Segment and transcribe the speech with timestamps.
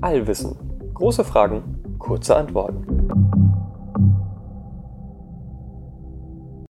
[0.00, 0.56] Allwissen.
[0.94, 3.08] Große Fragen, kurze Antworten.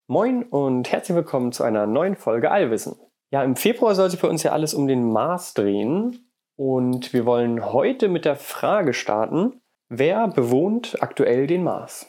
[0.06, 2.96] Moin und herzlich willkommen zu einer neuen Folge Allwissen.
[3.30, 7.26] Ja, im Februar soll sich bei uns ja alles um den Mars drehen und wir
[7.26, 12.08] wollen heute mit der Frage starten, wer bewohnt aktuell den Mars?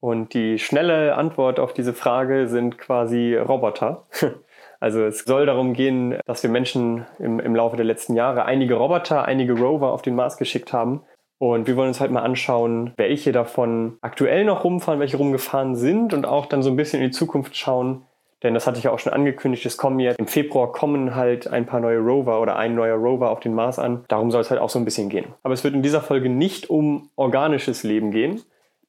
[0.00, 4.06] Und die schnelle Antwort auf diese Frage sind quasi Roboter.
[4.80, 8.74] Also es soll darum gehen, dass wir Menschen im, im Laufe der letzten Jahre einige
[8.74, 11.02] Roboter, einige Rover auf den Mars geschickt haben.
[11.38, 16.14] Und wir wollen uns halt mal anschauen, welche davon aktuell noch rumfahren, welche rumgefahren sind
[16.14, 18.02] und auch dann so ein bisschen in die Zukunft schauen.
[18.42, 21.48] Denn das hatte ich ja auch schon angekündigt, es kommen jetzt im Februar kommen halt
[21.48, 24.04] ein paar neue Rover oder ein neuer Rover auf den Mars an.
[24.08, 25.26] Darum soll es halt auch so ein bisschen gehen.
[25.42, 28.42] Aber es wird in dieser Folge nicht um organisches Leben gehen,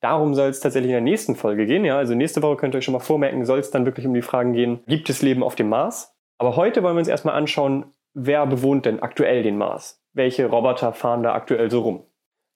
[0.05, 1.83] Darum soll es tatsächlich in der nächsten Folge gehen.
[1.83, 1.97] Ja?
[1.97, 4.21] Also nächste Woche könnt ihr euch schon mal vormerken, soll es dann wirklich um die
[4.21, 6.13] Fragen gehen, gibt es Leben auf dem Mars?
[6.37, 9.99] Aber heute wollen wir uns erstmal anschauen, wer bewohnt denn aktuell den Mars?
[10.13, 12.03] Welche Roboter fahren da aktuell so rum?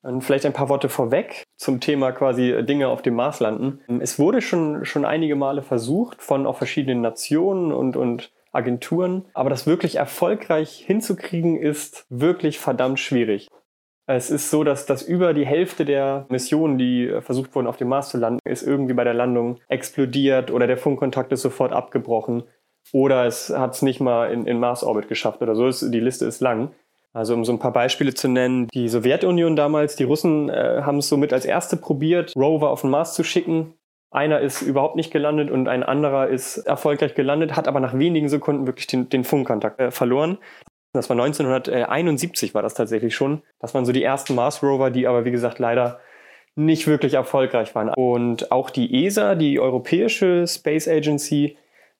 [0.04, 3.80] Und vielleicht ein paar Worte vorweg zum Thema quasi Dinge auf dem Mars landen.
[4.00, 9.50] Es wurde schon, schon einige Male versucht von auch verschiedenen Nationen und, und Agenturen, aber
[9.50, 13.48] das wirklich erfolgreich hinzukriegen ist wirklich verdammt schwierig.
[14.12, 17.78] Es ist so, dass, dass über die Hälfte der Missionen, die äh, versucht wurden, auf
[17.78, 21.72] dem Mars zu landen, ist irgendwie bei der Landung explodiert oder der Funkkontakt ist sofort
[21.72, 22.42] abgebrochen
[22.92, 25.68] oder es hat es nicht mal in, in Mars-Orbit geschafft oder so.
[25.68, 26.72] Ist, die Liste ist lang.
[27.14, 30.98] Also um so ein paar Beispiele zu nennen, die Sowjetunion damals, die Russen äh, haben
[30.98, 33.76] es somit als erste probiert, Rover auf den Mars zu schicken.
[34.10, 38.28] Einer ist überhaupt nicht gelandet und ein anderer ist erfolgreich gelandet, hat aber nach wenigen
[38.28, 40.40] Sekunden wirklich den, den Funkkontakt äh, verloren.
[40.94, 43.44] Das war 1971 war das tatsächlich schon.
[43.60, 46.00] Das waren so die ersten Mars Rover, die aber wie gesagt leider
[46.56, 47.90] nicht wirklich erfolgreich waren.
[47.90, 51.58] Und auch die ESA, die Europäische Space Agency,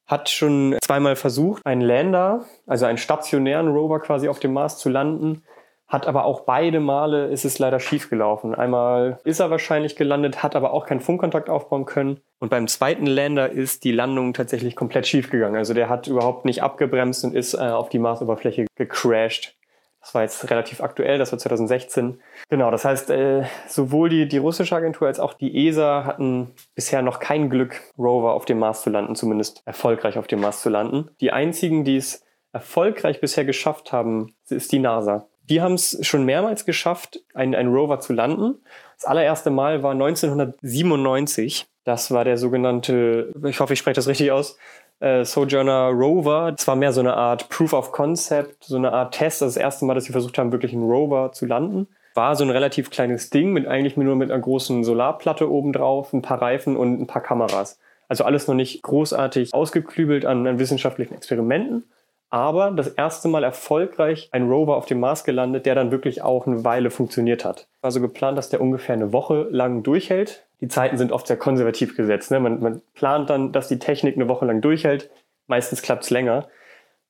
[0.08, 4.90] hat schon zweimal versucht, einen Lander, also einen stationären Rover quasi auf dem Mars zu
[4.90, 5.44] landen
[5.90, 8.54] hat aber auch beide Male ist es leider schief gelaufen.
[8.54, 12.22] Einmal ist er wahrscheinlich gelandet, hat aber auch keinen Funkkontakt aufbauen können.
[12.38, 15.56] Und beim zweiten Lander ist die Landung tatsächlich komplett schief gegangen.
[15.56, 19.56] Also der hat überhaupt nicht abgebremst und ist äh, auf die Marsoberfläche gecrashed.
[20.00, 22.22] Das war jetzt relativ aktuell, das war 2016.
[22.50, 27.02] Genau, das heißt, äh, sowohl die, die russische Agentur als auch die ESA hatten bisher
[27.02, 30.70] noch kein Glück, Rover auf dem Mars zu landen, zumindest erfolgreich auf dem Mars zu
[30.70, 31.10] landen.
[31.20, 35.28] Die einzigen, die es erfolgreich bisher geschafft haben, ist die NASA.
[35.50, 38.56] Die haben es schon mehrmals geschafft, einen, einen Rover zu landen.
[38.96, 41.66] Das allererste Mal war 1997.
[41.84, 44.58] Das war der sogenannte, ich hoffe, ich spreche das richtig aus,
[45.00, 46.52] äh, Sojourner Rover.
[46.52, 49.42] Das war mehr so eine Art Proof of Concept, so eine Art Test.
[49.42, 51.88] Das, das erste Mal, dass sie versucht haben, wirklich einen Rover zu landen.
[52.14, 56.22] War so ein relativ kleines Ding mit eigentlich nur mit einer großen Solarplatte obendrauf, ein
[56.22, 57.80] paar Reifen und ein paar Kameras.
[58.08, 61.86] Also alles noch nicht großartig ausgeklügelt an, an wissenschaftlichen Experimenten
[62.30, 66.46] aber das erste Mal erfolgreich ein Rover auf dem Mars gelandet, der dann wirklich auch
[66.46, 67.68] eine Weile funktioniert hat.
[67.82, 70.46] War so geplant, dass der ungefähr eine Woche lang durchhält.
[70.62, 72.32] Die Zeiten sind oft sehr konservativ gesetzt.
[72.32, 72.40] Ne?
[72.40, 75.10] Man, man plant dann, dass die Technik eine Woche lang durchhält.
[75.48, 76.48] Meistens klappt es länger.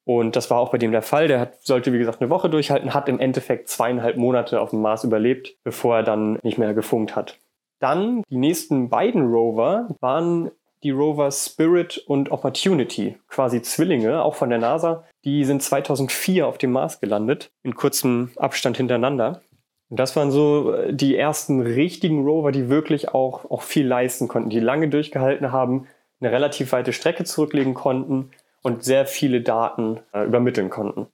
[0.05, 1.27] Und das war auch bei dem der Fall.
[1.27, 4.81] Der hat, sollte, wie gesagt, eine Woche durchhalten, hat im Endeffekt zweieinhalb Monate auf dem
[4.81, 7.37] Mars überlebt, bevor er dann nicht mehr gefunkt hat.
[7.79, 10.51] Dann die nächsten beiden Rover waren
[10.83, 15.05] die Rover Spirit und Opportunity, quasi Zwillinge, auch von der NASA.
[15.25, 19.41] Die sind 2004 auf dem Mars gelandet, in kurzem Abstand hintereinander.
[19.89, 24.27] Und das waren so äh, die ersten richtigen Rover, die wirklich auch, auch viel leisten
[24.27, 25.87] konnten, die lange durchgehalten haben,
[26.21, 31.07] eine relativ weite Strecke zurücklegen konnten und sehr viele Daten äh, übermitteln konnten.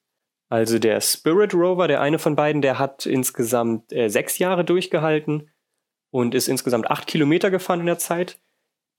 [0.49, 5.49] Also der Spirit Rover, der eine von beiden, der hat insgesamt äh, sechs Jahre durchgehalten
[6.11, 8.39] und ist insgesamt acht Kilometer gefahren in der Zeit.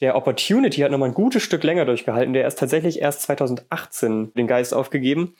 [0.01, 2.35] Der Opportunity hat nochmal ein gutes Stück länger durchgehalten.
[2.35, 5.35] Der ist tatsächlich erst 2018 den Geist aufgegeben.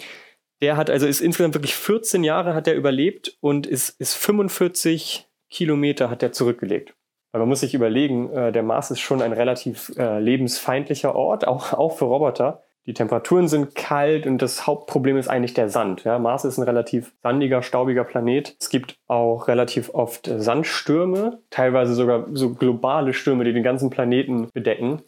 [0.63, 5.29] Der hat also ist insgesamt wirklich 14 Jahre hat er überlebt und ist, ist 45
[5.51, 6.95] Kilometer hat er zurückgelegt.
[7.33, 11.47] Weil man muss sich überlegen, äh, der Mars ist schon ein relativ äh, lebensfeindlicher Ort,
[11.47, 12.63] auch, auch für Roboter.
[12.87, 16.05] Die Temperaturen sind kalt und das Hauptproblem ist eigentlich der Sand.
[16.05, 18.57] Ja, Mars ist ein relativ sandiger, staubiger Planet.
[18.61, 24.51] Es gibt auch relativ oft Sandstürme, teilweise sogar so globale Stürme, die den ganzen Planeten
[24.55, 25.03] bedecken.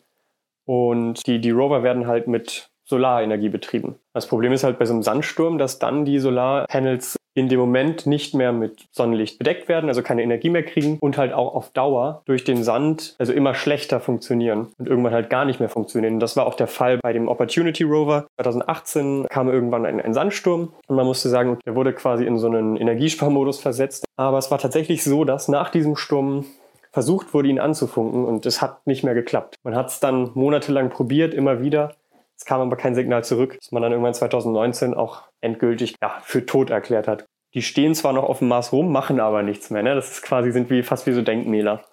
[0.64, 3.96] Und die, die Rover werden halt mit Solarenergie betrieben.
[4.12, 8.06] Das Problem ist halt bei so einem Sandsturm, dass dann die Solarpanels in dem Moment
[8.06, 11.70] nicht mehr mit Sonnenlicht bedeckt werden, also keine Energie mehr kriegen und halt auch auf
[11.70, 16.14] Dauer durch den Sand also immer schlechter funktionieren und irgendwann halt gar nicht mehr funktionieren.
[16.14, 18.26] Und das war auch der Fall bei dem Opportunity Rover.
[18.36, 22.48] 2018 kam irgendwann ein, ein Sandsturm und man musste sagen, der wurde quasi in so
[22.48, 24.04] einen Energiesparmodus versetzt.
[24.16, 26.44] Aber es war tatsächlich so, dass nach diesem Sturm
[26.92, 29.54] versucht wurde, ihn anzufunken und es hat nicht mehr geklappt.
[29.62, 31.94] Man hat es dann monatelang probiert, immer wieder
[32.38, 36.46] Es kam aber kein Signal zurück, dass man dann irgendwann 2019 auch endgültig ja, für
[36.46, 37.26] tot erklärt hat.
[37.54, 39.82] Die stehen zwar noch auf dem Mars rum, machen aber nichts mehr.
[39.82, 39.94] Ne?
[39.94, 41.84] Das ist quasi, sind wie fast wie so Denkmäler.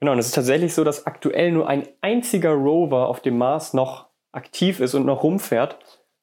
[0.00, 3.74] Genau, und es ist tatsächlich so, dass aktuell nur ein einziger Rover auf dem Mars
[3.74, 5.78] noch aktiv ist und noch rumfährt.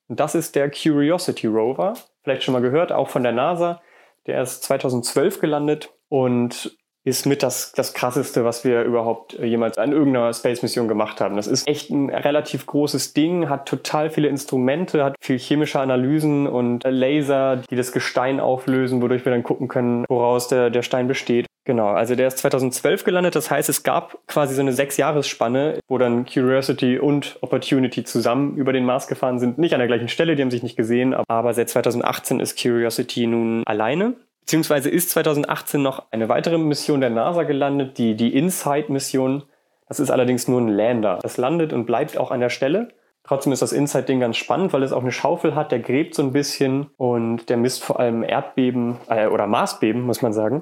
[0.08, 1.96] Und das ist der Curiosity Rover.
[2.24, 3.82] Vielleicht schon mal gehört, auch von der NASA.
[4.28, 9.78] Der ist 2012 gelandet und ist mit das, das krasseste, was wir überhaupt äh, jemals
[9.78, 11.36] an irgendeiner Space-Mission gemacht haben.
[11.36, 16.48] Das ist echt ein relativ großes Ding, hat total viele Instrumente, hat viel chemische Analysen
[16.48, 21.08] und Laser, die das Gestein auflösen, wodurch wir dann gucken können, woraus der, der Stein
[21.08, 21.46] besteht.
[21.68, 23.36] Genau, also der ist 2012 gelandet.
[23.36, 28.72] Das heißt, es gab quasi so eine Sechs-Jahres-Spanne, wo dann Curiosity und Opportunity zusammen über
[28.72, 29.58] den Mars gefahren sind.
[29.58, 33.26] Nicht an der gleichen Stelle, die haben sich nicht gesehen, aber seit 2018 ist Curiosity
[33.26, 34.14] nun alleine.
[34.46, 39.42] Beziehungsweise ist 2018 noch eine weitere Mission der NASA gelandet, die, die InSight-Mission.
[39.88, 41.18] Das ist allerdings nur ein Lander.
[41.24, 42.90] Das landet und bleibt auch an der Stelle.
[43.24, 46.22] Trotzdem ist das InSight-Ding ganz spannend, weil es auch eine Schaufel hat, der gräbt so
[46.22, 50.62] ein bisschen und der misst vor allem Erdbeben äh, oder Marsbeben, muss man sagen.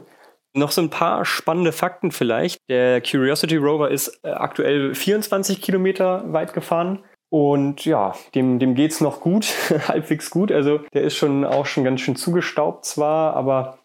[0.54, 2.60] Noch so ein paar spannende Fakten vielleicht.
[2.70, 7.04] Der Curiosity Rover ist äh, aktuell 24 Kilometer weit gefahren.
[7.34, 9.56] Und ja, dem, dem geht's noch gut,
[9.88, 10.52] halbwegs gut.
[10.52, 13.80] Also der ist schon auch schon ganz schön zugestaubt zwar, aber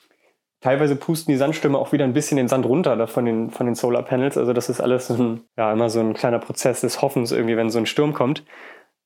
[0.61, 3.65] teilweise pusten die Sandstürme auch wieder ein bisschen den Sand runter da von den, von
[3.65, 4.37] den Solar Panels.
[4.37, 7.71] Also das ist alles ein, ja, immer so ein kleiner Prozess des Hoffens irgendwie, wenn
[7.71, 8.45] so ein Sturm kommt.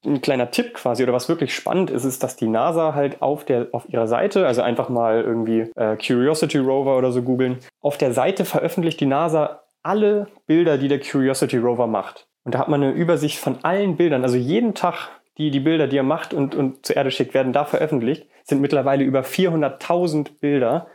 [0.04, 3.44] Ein kleiner Tipp quasi, oder was wirklich spannend ist, ist, dass die NASA halt auf,
[3.44, 7.96] der, auf ihrer Seite, also einfach mal irgendwie äh, Curiosity Rover oder so googeln, auf
[7.96, 12.26] der Seite veröffentlicht die NASA alle Bilder, die der Curiosity Rover macht.
[12.44, 14.22] Und da hat man eine Übersicht von allen Bildern.
[14.22, 17.52] Also jeden Tag die, die Bilder, die er macht und, und zur Erde schickt, werden
[17.52, 18.26] da veröffentlicht.
[18.44, 20.88] Sind mittlerweile über 400.000 Bilder.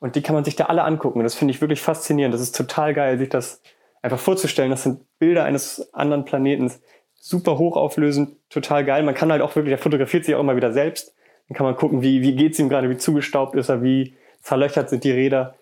[0.00, 1.22] Und die kann man sich da alle angucken.
[1.22, 2.34] Das finde ich wirklich faszinierend.
[2.34, 3.62] Das ist total geil, sich das
[4.02, 4.70] einfach vorzustellen.
[4.70, 6.72] Das sind Bilder eines anderen Planeten.
[7.14, 9.02] Super hochauflösend, total geil.
[9.02, 11.14] Man kann halt auch wirklich, er fotografiert sich auch immer wieder selbst.
[11.48, 14.88] Dann kann man gucken, wie, wie geht's ihm gerade, wie zugestaubt ist er, wie zerlöchert
[14.90, 15.54] sind die Räder.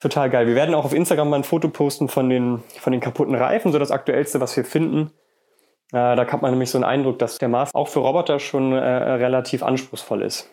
[0.00, 0.46] Total geil.
[0.46, 3.70] Wir werden auch auf Instagram mal ein Foto posten von den, von den kaputten Reifen,
[3.70, 5.12] so das aktuellste, was wir finden.
[5.92, 8.72] Äh, da hat man nämlich so einen Eindruck, dass der Mars auch für Roboter schon
[8.72, 10.48] äh, relativ anspruchsvoll ist.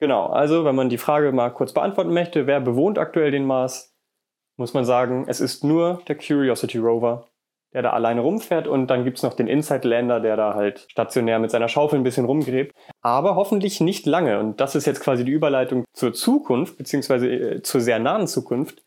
[0.00, 3.94] Genau, also wenn man die Frage mal kurz beantworten möchte, wer bewohnt aktuell den Mars,
[4.56, 7.28] muss man sagen, es ist nur der Curiosity Rover
[7.72, 11.38] der da alleine rumfährt und dann gibt's noch den Inside Lander, der da halt stationär
[11.38, 12.74] mit seiner Schaufel ein bisschen rumgräbt.
[13.00, 14.38] Aber hoffentlich nicht lange.
[14.38, 18.82] Und das ist jetzt quasi die Überleitung zur Zukunft, beziehungsweise äh, zur sehr nahen Zukunft.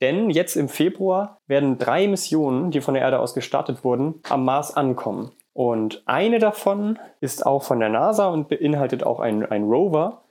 [0.00, 4.44] Denn jetzt im Februar werden drei Missionen, die von der Erde aus gestartet wurden, am
[4.44, 5.32] Mars ankommen.
[5.52, 10.22] Und eine davon ist auch von der NASA und beinhaltet auch einen, einen Rover.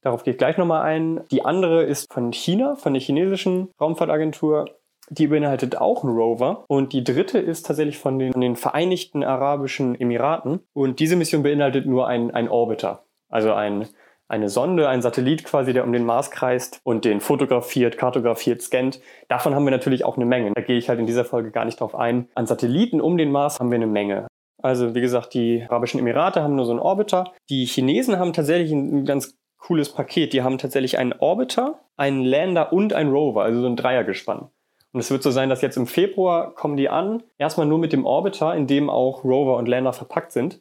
[0.00, 1.20] Darauf gehe ich gleich nochmal ein.
[1.30, 4.66] Die andere ist von China, von der chinesischen Raumfahrtagentur
[5.10, 6.64] die beinhaltet auch einen Rover.
[6.68, 10.60] Und die dritte ist tatsächlich von den, von den Vereinigten Arabischen Emiraten.
[10.72, 13.04] Und diese Mission beinhaltet nur einen, Orbiter.
[13.28, 13.88] Also ein,
[14.28, 19.00] eine Sonde, ein Satellit quasi, der um den Mars kreist und den fotografiert, kartografiert, scannt.
[19.28, 20.52] Davon haben wir natürlich auch eine Menge.
[20.54, 22.28] Da gehe ich halt in dieser Folge gar nicht drauf ein.
[22.34, 24.26] An Satelliten um den Mars haben wir eine Menge.
[24.62, 27.32] Also wie gesagt, die Arabischen Emirate haben nur so einen Orbiter.
[27.50, 30.32] Die Chinesen haben tatsächlich ein ganz cooles Paket.
[30.32, 34.48] Die haben tatsächlich einen Orbiter, einen Lander und einen Rover, also so ein Dreiergespann.
[34.94, 37.92] Und es wird so sein, dass jetzt im Februar kommen die an, erstmal nur mit
[37.92, 40.60] dem Orbiter, in dem auch Rover und Lander verpackt sind,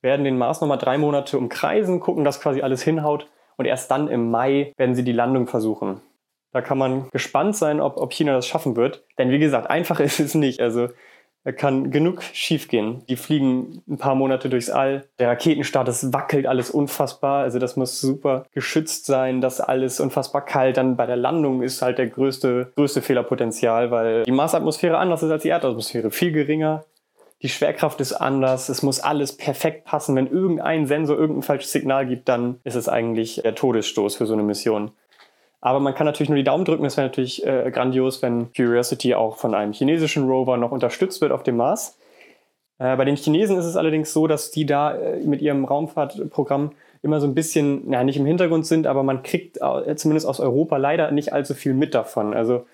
[0.00, 3.28] werden den Mars nochmal drei Monate umkreisen, gucken, dass quasi alles hinhaut
[3.58, 6.00] und erst dann im Mai werden sie die Landung versuchen.
[6.52, 9.04] Da kann man gespannt sein, ob, ob China das schaffen wird.
[9.18, 10.60] Denn wie gesagt, einfach ist es nicht.
[10.60, 10.88] Also
[11.44, 13.02] da kann genug schiefgehen.
[13.06, 15.04] Die fliegen ein paar Monate durchs All.
[15.18, 17.42] Der Raketenstart, das wackelt alles unfassbar.
[17.42, 20.78] Also das muss super geschützt sein, das alles unfassbar kalt.
[20.78, 25.30] Dann bei der Landung ist halt der größte, größte Fehlerpotenzial, weil die Marsatmosphäre anders ist
[25.30, 26.10] als die Erdatmosphäre.
[26.10, 26.84] Viel geringer.
[27.42, 28.70] Die Schwerkraft ist anders.
[28.70, 30.16] Es muss alles perfekt passen.
[30.16, 34.32] Wenn irgendein Sensor irgendein falsches Signal gibt, dann ist es eigentlich der Todesstoß für so
[34.32, 34.92] eine Mission.
[35.64, 36.84] Aber man kann natürlich nur die Daumen drücken.
[36.84, 41.32] Es wäre natürlich äh, grandios, wenn Curiosity auch von einem chinesischen Rover noch unterstützt wird
[41.32, 41.96] auf dem Mars.
[42.78, 46.72] Äh, bei den Chinesen ist es allerdings so, dass die da äh, mit ihrem Raumfahrtprogramm
[47.00, 50.38] immer so ein bisschen, ja, nicht im Hintergrund sind, aber man kriegt äh, zumindest aus
[50.38, 52.34] Europa leider nicht allzu viel mit davon.
[52.34, 52.66] Also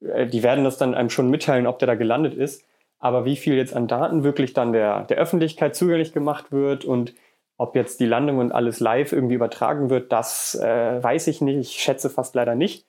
[0.00, 2.64] äh, die werden das dann einem schon mitteilen, ob der da gelandet ist.
[2.98, 7.14] Aber wie viel jetzt an Daten wirklich dann der, der Öffentlichkeit zugänglich gemacht wird und
[7.56, 11.56] ob jetzt die Landung und alles live irgendwie übertragen wird, das äh, weiß ich nicht.
[11.56, 12.86] Ich schätze fast leider nicht.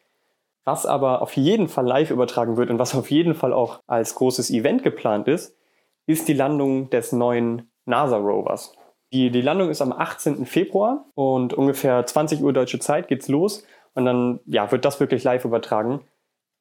[0.63, 4.15] Was aber auf jeden Fall live übertragen wird und was auf jeden Fall auch als
[4.15, 5.55] großes Event geplant ist,
[6.07, 8.73] ist die Landung des neuen NASA-Rovers.
[9.13, 10.45] Die, die Landung ist am 18.
[10.47, 15.23] Februar und ungefähr 20 Uhr deutsche Zeit geht's los und dann ja, wird das wirklich
[15.23, 16.01] live übertragen.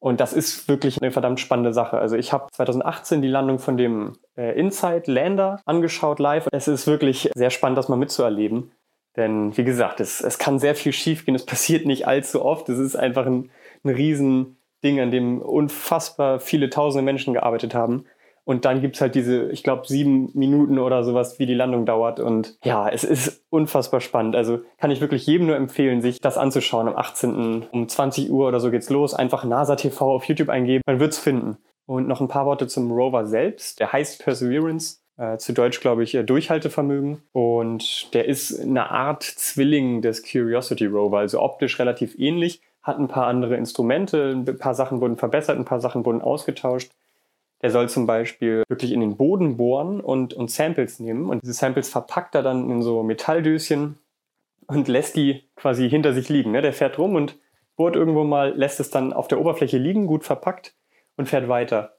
[0.05, 1.97] Und das ist wirklich eine verdammt spannende Sache.
[1.97, 6.47] Also ich habe 2018 die Landung von dem äh, Inside Lander angeschaut live.
[6.51, 8.71] Es ist wirklich sehr spannend, das mal mitzuerleben.
[9.15, 11.33] Denn wie gesagt, es, es kann sehr viel schiefgehen.
[11.33, 12.69] Es passiert nicht allzu oft.
[12.69, 13.49] Es ist einfach ein,
[13.83, 18.05] ein Riesending, an dem unfassbar viele tausende Menschen gearbeitet haben.
[18.45, 22.19] Und dann gibt's halt diese, ich glaube, sieben Minuten oder sowas, wie die Landung dauert.
[22.19, 24.35] Und ja, es ist unfassbar spannend.
[24.35, 26.87] Also kann ich wirklich jedem nur empfehlen, sich das anzuschauen.
[26.87, 27.67] Am 18.
[27.71, 29.15] um 20 Uhr oder so geht's los.
[29.15, 31.57] Einfach NASA TV auf YouTube eingeben, man wird's finden.
[31.87, 33.79] Und noch ein paar Worte zum Rover selbst.
[33.79, 34.99] Der heißt Perseverance.
[35.17, 37.23] Äh, zu Deutsch, glaube ich, Durchhaltevermögen.
[37.31, 43.07] Und der ist eine Art Zwilling des Curiosity Rover, also optisch relativ ähnlich, hat ein
[43.07, 46.91] paar andere Instrumente, ein paar Sachen wurden verbessert, ein paar Sachen wurden ausgetauscht.
[47.61, 51.29] Der soll zum Beispiel wirklich in den Boden bohren und, und Samples nehmen.
[51.29, 53.97] Und diese Samples verpackt er dann in so Metalldöschen
[54.67, 56.51] und lässt die quasi hinter sich liegen.
[56.51, 56.61] Ne?
[56.61, 57.37] Der fährt rum und
[57.75, 60.75] bohrt irgendwo mal, lässt es dann auf der Oberfläche liegen, gut verpackt
[61.17, 61.97] und fährt weiter.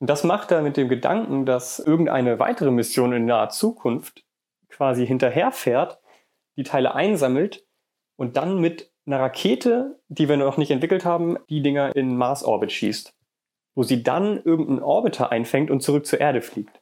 [0.00, 4.24] Und das macht er mit dem Gedanken, dass irgendeine weitere Mission in naher Zukunft
[4.68, 5.98] quasi hinterherfährt,
[6.56, 7.66] die Teile einsammelt
[8.16, 12.70] und dann mit einer Rakete, die wir noch nicht entwickelt haben, die Dinger in Mars-Orbit
[12.70, 13.17] schießt
[13.74, 16.80] wo sie dann irgendeinen Orbiter einfängt und zurück zur Erde fliegt.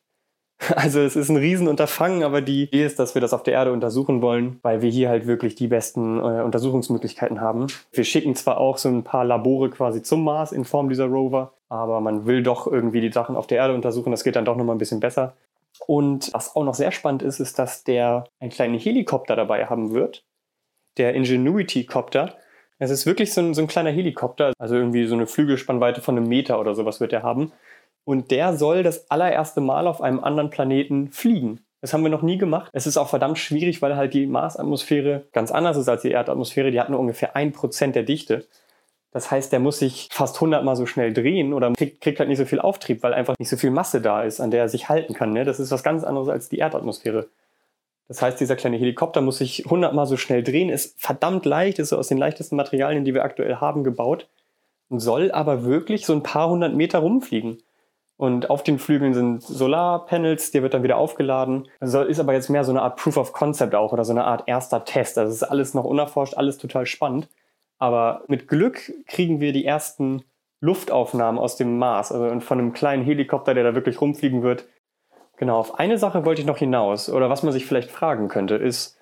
[0.74, 3.72] Also es ist ein Riesenunterfangen, aber die Idee ist, dass wir das auf der Erde
[3.72, 7.66] untersuchen wollen, weil wir hier halt wirklich die besten äh, Untersuchungsmöglichkeiten haben.
[7.92, 11.52] Wir schicken zwar auch so ein paar Labore quasi zum Mars in Form dieser Rover,
[11.68, 14.10] aber man will doch irgendwie die Sachen auf der Erde untersuchen.
[14.10, 15.34] Das geht dann doch nochmal ein bisschen besser.
[15.86, 19.92] Und was auch noch sehr spannend ist, ist, dass der einen kleinen Helikopter dabei haben
[19.92, 20.24] wird.
[20.96, 22.34] Der Ingenuity-Copter.
[22.78, 26.16] Es ist wirklich so ein, so ein kleiner Helikopter, also irgendwie so eine Flügelspannweite von
[26.16, 27.52] einem Meter oder sowas wird er haben.
[28.04, 31.60] Und der soll das allererste Mal auf einem anderen Planeten fliegen.
[31.80, 32.70] Das haben wir noch nie gemacht.
[32.72, 36.70] Es ist auch verdammt schwierig, weil halt die Marsatmosphäre ganz anders ist als die Erdatmosphäre.
[36.70, 38.46] Die hat nur ungefähr ein Prozent der Dichte.
[39.12, 42.38] Das heißt, der muss sich fast hundertmal so schnell drehen oder kriegt, kriegt, halt nicht
[42.38, 44.88] so viel Auftrieb, weil einfach nicht so viel Masse da ist, an der er sich
[44.88, 45.32] halten kann.
[45.32, 45.44] Ne?
[45.44, 47.28] Das ist was ganz anderes als die Erdatmosphäre.
[48.08, 51.88] Das heißt, dieser kleine Helikopter muss sich hundertmal so schnell drehen, ist verdammt leicht, ist
[51.88, 54.28] so aus den leichtesten Materialien, die wir aktuell haben, gebaut
[54.88, 57.58] und soll aber wirklich so ein paar hundert Meter rumfliegen.
[58.18, 61.68] Und auf den Flügeln sind Solarpanels, der wird dann wieder aufgeladen.
[61.80, 64.24] Also ist aber jetzt mehr so eine Art Proof of Concept auch oder so eine
[64.24, 65.18] Art erster Test.
[65.18, 67.28] Also ist alles noch unerforscht, alles total spannend.
[67.78, 70.22] Aber mit Glück kriegen wir die ersten
[70.60, 74.66] Luftaufnahmen aus dem Mars, also von einem kleinen Helikopter, der da wirklich rumfliegen wird,
[75.36, 78.56] Genau, auf eine Sache wollte ich noch hinaus, oder was man sich vielleicht fragen könnte,
[78.56, 78.98] ist,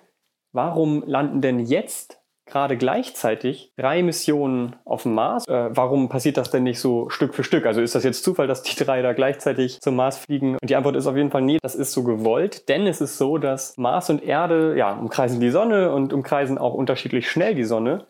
[0.51, 5.47] warum landen denn jetzt gerade gleichzeitig drei Missionen auf dem Mars?
[5.47, 7.65] Äh, warum passiert das denn nicht so Stück für Stück?
[7.65, 10.57] Also ist das jetzt Zufall, dass die drei da gleichzeitig zum Mars fliegen?
[10.61, 13.17] Und die Antwort ist auf jeden Fall nee, das ist so gewollt, denn es ist
[13.17, 17.63] so, dass Mars und Erde, ja, umkreisen die Sonne und umkreisen auch unterschiedlich schnell die
[17.63, 18.05] Sonne.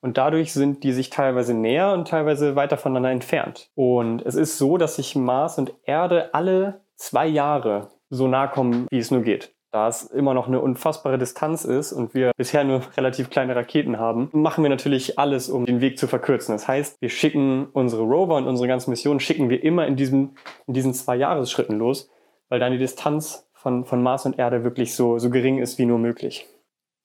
[0.00, 3.70] Und dadurch sind die sich teilweise näher und teilweise weiter voneinander entfernt.
[3.74, 8.86] Und es ist so, dass sich Mars und Erde alle zwei Jahre so nah kommen,
[8.90, 9.54] wie es nur geht.
[9.72, 13.98] Da es immer noch eine unfassbare Distanz ist und wir bisher nur relativ kleine Raketen
[13.98, 16.54] haben, machen wir natürlich alles, um den Weg zu verkürzen.
[16.54, 20.36] Das heißt, wir schicken unsere Rover und unsere ganze Mission schicken wir immer in, diesem,
[20.66, 22.10] in diesen zwei Jahresschritten los,
[22.48, 25.86] weil dann die Distanz von, von Mars und Erde wirklich so, so gering ist wie
[25.86, 26.46] nur möglich.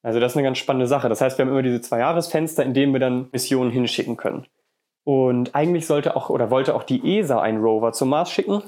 [0.04, 1.10] Also das ist eine ganz spannende Sache.
[1.10, 4.46] Das heißt, wir haben immer diese zwei Jahresfenster, in denen wir dann Missionen hinschicken können.
[5.04, 8.64] Und eigentlich sollte auch oder wollte auch die ESA einen Rover zum Mars schicken.